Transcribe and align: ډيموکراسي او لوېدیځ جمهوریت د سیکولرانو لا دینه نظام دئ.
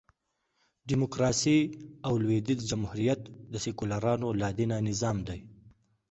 ډيموکراسي 0.89 1.59
او 2.07 2.13
لوېدیځ 2.23 2.59
جمهوریت 2.71 3.21
د 3.51 3.53
سیکولرانو 3.65 4.27
لا 4.41 4.49
دینه 4.59 4.75
نظام 4.89 5.17
دئ. 5.27 5.39